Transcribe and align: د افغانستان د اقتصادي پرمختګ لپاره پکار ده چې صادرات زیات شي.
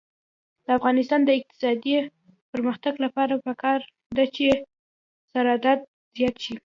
د 0.65 0.67
افغانستان 0.77 1.21
د 1.25 1.29
اقتصادي 1.39 1.95
پرمختګ 2.51 2.93
لپاره 3.05 3.33
پکار 3.45 3.79
ده 4.15 4.25
چې 4.35 4.47
صادرات 5.31 5.79
زیات 6.17 6.35
شي. 6.43 6.55